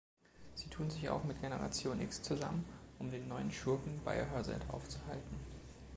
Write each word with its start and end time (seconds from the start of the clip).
Sie 0.55 0.67
tun 0.67 0.89
sich 0.89 1.09
auch 1.09 1.23
mit 1.25 1.41
Generation 1.41 2.01
X 2.01 2.23
zusammen, 2.23 2.65
um 2.97 3.11
den 3.11 3.27
neuen 3.27 3.51
Schurken 3.51 3.99
Biohazard 4.03 4.63
aufzuhalten. 4.71 5.37